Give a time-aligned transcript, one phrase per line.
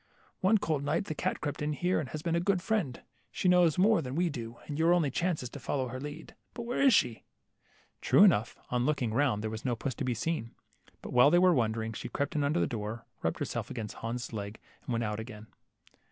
[0.39, 3.03] One cold night the cat crept in here, and has been a good friend.
[3.31, 6.33] She knows more than we do, and your only chance is to follow her lead.
[6.55, 7.23] But where is she?"
[8.01, 10.55] True enough, on looking round there was no puss to be seen.
[11.03, 14.33] But while they were wondering, she crept in under the door, rubbed herself against Hans'
[14.33, 15.45] legs, and went out again.